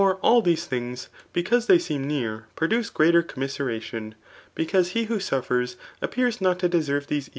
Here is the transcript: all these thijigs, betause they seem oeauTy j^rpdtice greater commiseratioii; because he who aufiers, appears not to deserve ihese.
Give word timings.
all 0.23 0.41
these 0.41 0.67
thijigs, 0.67 1.09
betause 1.31 1.67
they 1.67 1.77
seem 1.77 2.09
oeauTy 2.09 2.41
j^rpdtice 2.57 2.91
greater 2.91 3.21
commiseratioii; 3.21 4.13
because 4.55 4.89
he 4.97 5.03
who 5.05 5.19
aufiers, 5.19 5.75
appears 6.01 6.41
not 6.41 6.57
to 6.57 6.67
deserve 6.67 7.05
ihese. 7.05 7.29